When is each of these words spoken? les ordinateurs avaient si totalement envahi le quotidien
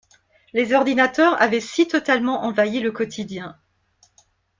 les 0.53 0.73
ordinateurs 0.73 1.39
avaient 1.39 1.59
si 1.61 1.87
totalement 1.87 2.43
envahi 2.45 2.79
le 2.79 2.91
quotidien 2.91 3.59